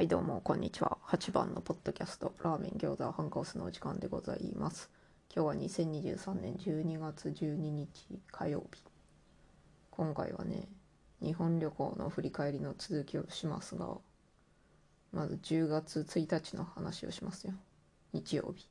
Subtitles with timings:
[0.00, 0.96] はいどうもこんにちは。
[1.08, 4.88] 8番のポッドキャストラーメン餃子ハンカオスのお時間でございます。
[5.30, 7.86] 今日は2023年12月12日
[8.32, 8.82] 火曜日。
[9.90, 10.68] 今回はね
[11.20, 13.98] 日本旅行の振り返りの続きをしますが
[15.12, 17.52] まず10月1日の話をしますよ。
[18.14, 18.66] 日曜日。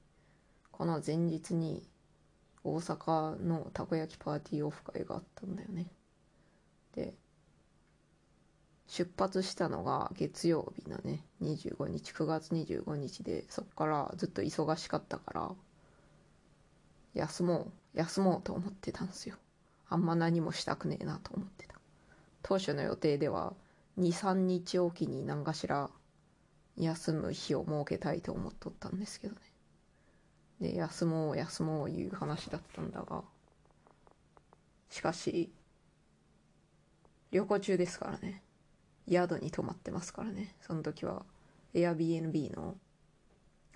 [0.72, 1.88] この前日に
[2.64, 5.86] 大阪のたこ焼きパーティーオフ会があったんだよね。
[6.96, 7.14] で
[8.90, 11.24] 出発したのが月曜日のね。
[11.44, 12.12] 25日。
[12.12, 15.52] 9月25日でそっからずっと忙しかったから
[17.14, 17.98] 休もう。
[17.98, 19.36] 休もうと思ってたんですよ。
[19.90, 21.76] あんま何もしたくねえなと思ってた。
[22.42, 23.54] 当初の予定では
[24.00, 25.92] 23日おきに何かしら
[26.76, 29.42] 休む日を設けたいと思っとったんですけどね。
[30.62, 33.24] で休もう休もういう話だったんだが
[34.90, 35.52] しかし
[37.32, 38.42] 旅行中ですからね。
[39.10, 40.56] 宿に泊まってますからね。
[40.62, 41.26] その時は。
[41.74, 42.78] Airbnb の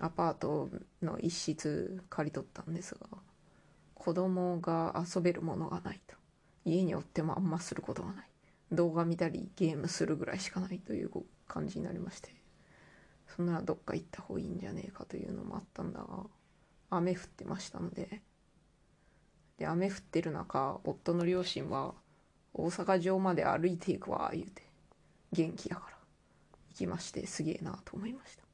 [0.00, 0.68] アパート
[1.00, 3.06] の一室借り取ったんですが
[3.94, 6.16] 子供が遊べるものがないと。
[6.64, 8.26] 家におってもあんますることがない。
[8.72, 11.10] 動画見たりゲームするぐらいしかないという
[11.46, 12.34] 感じになりまして。
[13.36, 16.24] そんならどっか行った方がいいんじゃねえかというのもあったんだが
[16.90, 18.22] 雨降ってましたので。
[19.58, 21.94] で雨降ってる中夫の両親は
[22.52, 24.73] 大阪城まで歩いていくわ言うて。
[25.34, 25.94] 元気だから。
[26.70, 28.44] 行きましてすげえなと思いました。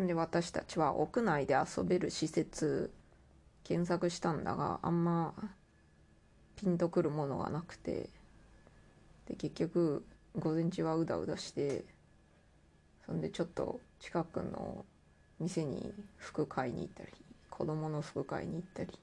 [0.00, 2.90] んで私たちは屋内で遊べる施設
[3.62, 5.34] 検索したんだがあんま
[6.56, 8.08] ピンとくるものがなくて
[9.26, 10.04] で結局
[10.38, 11.84] 午前中はうだうだして
[13.06, 14.84] そんでちょっと近くの
[15.38, 17.10] 店に服買いに行ったり
[17.50, 18.98] 子供の服買いに行ったり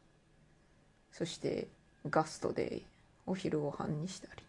[1.11, 1.67] そして
[2.09, 2.81] ガストで
[3.29, 4.43] お昼ご飯にしたり。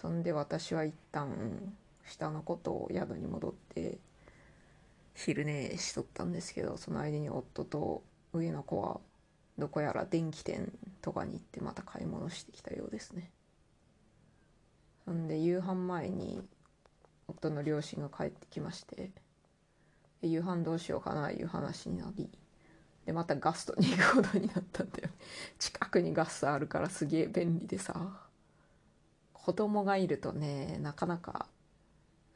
[0.00, 3.98] そんで私は一旦下のことを宿に戻って
[5.14, 8.02] 昼寝しとったんですけどその間に夫と
[8.32, 9.00] 上の子は
[9.58, 13.30] どこやら電気店とかに行ってまた買い物してきたようですね。
[15.04, 16.42] そんで夕飯前に
[17.26, 19.10] 夫の両親が帰ってきまして
[20.22, 22.30] 夕飯どうしようかないう話になり
[23.06, 25.08] でまたガストに行くことになったんだよ。
[25.58, 28.20] 近くにガスあるからすげえ便利でさ。
[29.32, 31.48] 子供がいるとねなかなか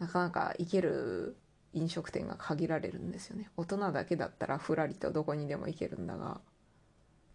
[0.00, 1.36] なかなか行ける
[1.72, 3.50] 飲食店が限られるんですよね。
[3.56, 6.40] 大人だけだったらふらりとどこにでも行けるんだが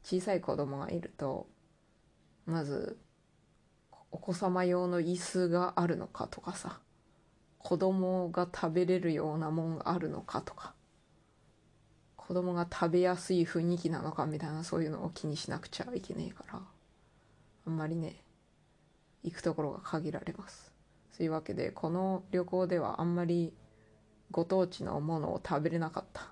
[0.04, 1.48] 小さい子供がいると
[2.46, 2.98] まず
[4.12, 6.80] お子様用の椅子があるのかとかさ
[7.60, 10.74] 子供が食べれるようなもんがあるのかとか
[12.28, 16.62] 子供が食べやすい雰囲気なのかみたいなそういうのを気にしなくちゃいけねえから
[17.68, 18.16] あんまりね
[19.24, 20.72] 行くところが限られます。
[21.12, 23.54] そういうわけでこの旅行ではあんまり
[24.32, 26.30] ご当地のものを食べれなかった。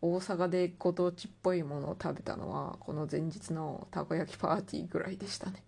[0.00, 5.62] 大阪でご当地っぽいものを食べたのはこの前日のたこ焼きパーティーぐらいでしたね。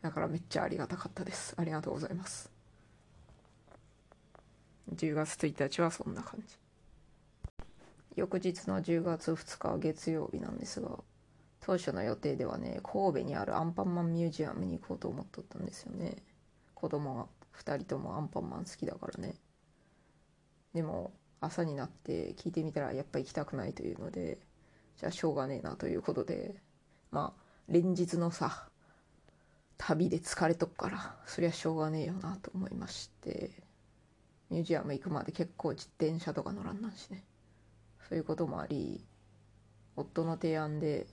[0.00, 1.54] だからめっちゃありがたかったです。
[1.58, 2.50] ありがとうございます。
[4.94, 6.65] 10月1日はそんな感じ。
[8.16, 10.98] 翌日の10月2日月曜日なんですが
[11.60, 16.16] 当初の予定ではね神戸にあるアンパンマンミュージアムに行こうと思っとったんですよね。
[16.74, 17.26] 子供が
[17.58, 19.34] 2人ともアンパンマン好きだからね。
[20.72, 24.38] でも朝になって聞いてみたらやっぱ行きたくないというので
[24.96, 26.54] じゃあしょうがねえなということで
[27.10, 28.68] まあ連日のさ
[29.76, 33.50] 旅で疲れとくからそりゃしょうがねえよなと思いまして
[34.48, 37.24] ミュージアム行くまで結構自転車とか乗らんなんしね。
[38.08, 39.04] そういうこともあり
[39.96, 41.06] 夫の提案で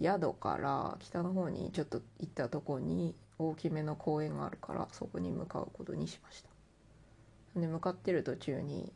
[0.00, 7.60] 宿から北の方にちょっと行ったとこに大きめの公園があるからそこに向かうことにしました。
[7.60, 8.92] で向かってる途中に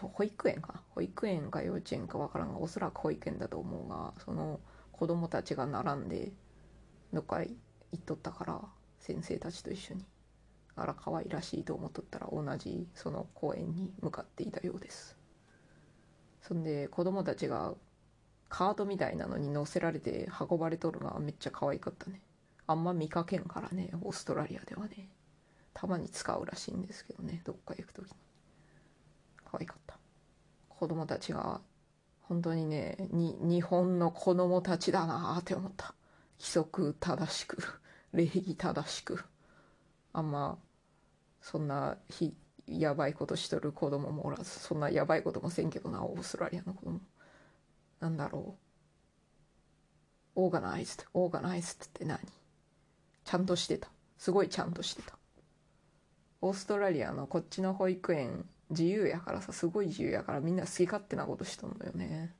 [0.00, 4.60] 保育園か保育園か幼稚園かわからんがおそらく保育園だと思うがその
[4.92, 6.32] 子供たちが並んで
[7.12, 7.50] どっか行
[7.96, 8.60] っとったから
[8.98, 10.04] 先生たちと一緒に。
[10.76, 15.16] あら可愛らしいと思っとったら同じその公園に向かっていたようです。
[16.42, 17.74] そんで子供たちが
[18.48, 22.20] カートみたいなのに乗せられて運ばれとるのはめっちゃ可愛かったね。
[22.66, 25.08] あんま見かけんからねオーストラリアではね。
[25.72, 28.16] たまに使うらしいんですけどねどっか行く時に。
[29.50, 29.98] 可愛かった。
[30.68, 31.60] 子供たちが
[32.22, 35.94] 本当にねに日本の子供たちだなって思った。
[36.38, 37.58] 規則正しく
[38.12, 39.24] 礼儀正しく。
[40.14, 40.56] あんま
[41.42, 42.32] そんなひ
[42.66, 47.00] やばいことしとる子供もおらずそんなやばいこともせんけどなオーストラリアの子供。
[48.00, 48.56] なんだろ
[50.36, 50.40] う。
[50.46, 50.96] オーガナイズ。
[50.96, 52.18] ドオーガナイズって何？
[53.24, 53.88] ちゃんとしてた。
[54.16, 55.18] すごいちゃんとしてた。
[56.40, 62.34] オーストラリアのこっちの保育園自由やからさすごい自由やからみんな好き勝手なことしとんのよね。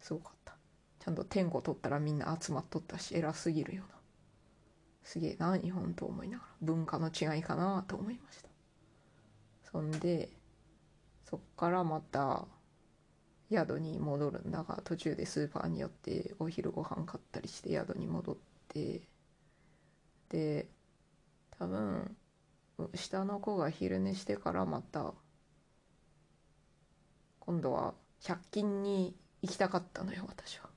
[0.00, 0.54] すごかった。
[1.00, 3.95] ちゃんと点呼取ったらみんな集まっとったし偉すぎるよな。
[5.06, 6.50] すげえな日本と思いながら。
[6.62, 8.48] 文化の違いかなと思いました。
[9.70, 10.28] そんで
[11.24, 12.44] そっからまた
[13.50, 18.36] 宿に戻るんだが途中でスーパーに寄ってお昼ご飯買ったりして宿に戻っ
[18.68, 19.00] て
[20.28, 20.66] で
[21.56, 22.16] 多分
[22.94, 25.14] 下の子が昼寝してからまた
[27.38, 30.68] 今度は100均に行きたかったのよ私は。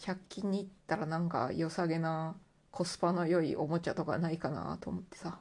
[0.00, 2.36] 100均に行ったらなんか良さげな
[2.76, 5.38] コスパの良いおもちゃとかないかなと思ってさ。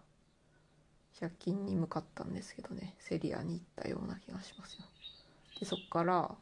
[1.19, 2.95] 100均に向かったんですけどね。
[2.97, 4.85] セリアに行ったような気がしますよ。
[5.59, 6.33] でそっから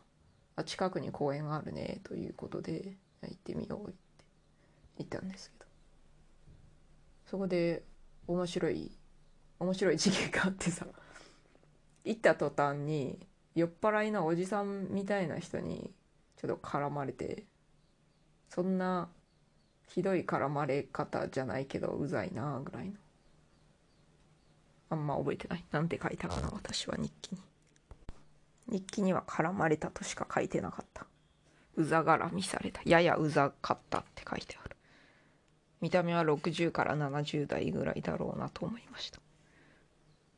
[0.56, 2.94] あ近くに公園があるねということで
[3.24, 3.95] 行ってみようって
[5.00, 5.66] 行ったんですけど。
[7.25, 7.81] そこで
[8.28, 8.96] 面白い
[9.57, 10.86] 面白い事件があってさ。
[12.06, 13.18] 行った途端に
[13.56, 15.92] 酔っ払いのおじさんみたいな人に
[16.38, 17.46] ちょっと絡まれて
[18.48, 19.10] そんな
[19.94, 22.94] ひどい絡まれ方じゃないけどうざいなぐらいの。
[24.90, 25.63] あんま覚えてない。
[25.72, 27.42] なんて書いたかな私は日記に。
[28.80, 31.06] 日記には絡まれたとしか書いてなかった。
[31.75, 32.81] うざがらみされた。
[32.86, 34.75] ややうざかったって書いてある。
[35.80, 39.19] 見た目は60から70代ぐらいだろうなと思いました。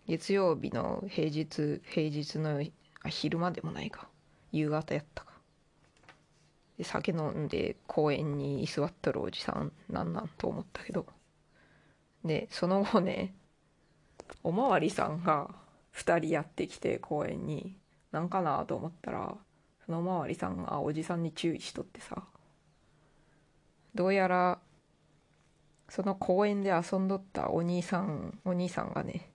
[0.06, 2.62] 月曜日の平日平日の
[3.04, 4.10] あ昼間でもないか。
[4.52, 5.35] 夕方やったか
[6.78, 11.06] で酒飲んで公園に居座っとるおじさんなんなんと思ったけど。
[12.24, 13.36] でその後ね
[14.44, 15.54] おまわりさんが
[15.94, 17.78] 2人やってきて公園に。
[18.12, 19.36] なんかなと思ったら
[19.86, 22.24] そのおまわりさんがおじさんに注意しとってさ。
[23.94, 24.60] どうやら
[25.90, 29.34] その公園で遊んどったお兄さんお兄さんがね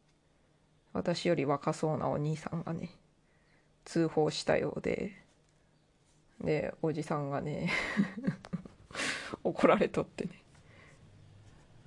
[0.94, 2.90] 私より若そうなお兄さんがね
[3.84, 5.12] 通報したようで。
[6.40, 7.70] でおじさんがね
[9.44, 10.42] 怒られとってね。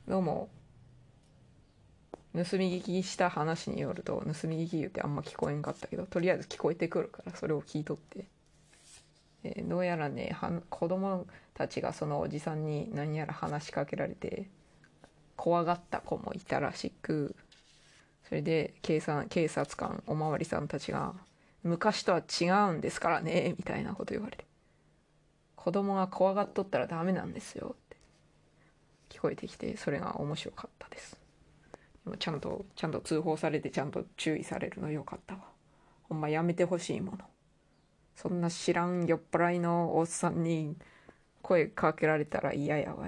[0.08, 0.50] どうも。
[2.34, 8.26] 盗み聞きした話によると盗み聞き言ってあんま聞こえんかったけどとりあえず聞こえてくるからそれを聞いとって、
[9.44, 14.50] えー、どうやらねは子供たちがそのおじさんに何やら話しかけられて
[15.36, 17.36] 怖がった子もいたらしく
[18.28, 21.14] それで警察警察官おまわりさんたちが
[21.64, 24.46] 昔とは違うんですからねみたいなこと言われて。
[25.56, 27.98] 子供が怖がっとったらダメなんですよって。
[29.10, 31.18] 聞こえてきてそれが面白かったです。
[32.20, 35.42] ちゃんとちゃんと通報されてちゃんと注意されるのよかったわ。
[36.04, 37.20] ほんまやめてほしいもの。
[38.16, 40.76] そんな知らん酔っ払いのおっさんに
[41.42, 43.08] 声かけられたら嫌やわ。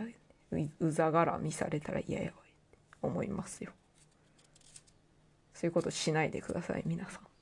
[0.80, 2.34] うざがらみされたら嫌やわ。
[3.02, 3.72] 思いますよ。
[5.54, 7.35] そういうことしないでください皆さん。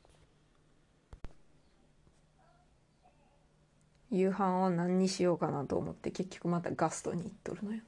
[4.14, 7.84] 夕飯を何にしようかなと思って結局またガストに行っとるのよね。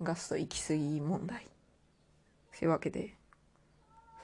[0.00, 1.48] ガスト行き過ぎ問題。
[2.52, 3.14] そういうわけで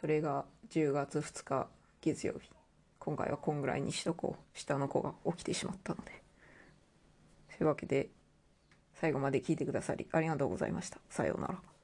[0.00, 1.66] それが10月2日
[2.00, 2.48] 月曜日。
[3.00, 4.58] 今回はこんぐらいにしとこう。
[4.58, 6.12] 下の子が起きてしまったので。
[7.48, 8.08] そういうわけで
[8.94, 10.98] 最後まで聞いてくださりありがとうございました。
[11.10, 11.79] さようなら。